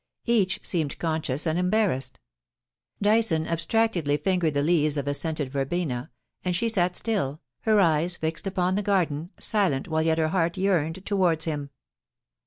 [0.25, 2.19] Each seemed conscious and embarrassed
[3.03, 6.09] Dyson abstractedly fingered the leaves of a scented verbena,
[6.43, 10.57] and she sat still, her eyes fixed upon the garden, silent while yet her heart
[10.57, 11.69] yearned towards him.